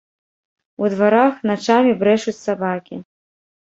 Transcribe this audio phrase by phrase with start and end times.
[0.85, 2.95] У дварах начамі брэшуць сабакі.